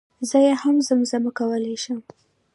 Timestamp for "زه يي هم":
0.29-0.75